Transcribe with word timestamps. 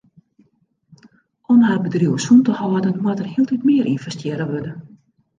Om 1.49 1.57
har 1.65 1.77
bedriuw 1.83 2.15
sûn 2.25 2.39
te 2.45 2.51
hâlden 2.59 2.95
moat 3.03 3.19
der 3.19 3.29
hieltyd 3.33 3.61
mear 3.69 3.87
ynvestearre 3.93 4.45
wurde. 4.53 4.73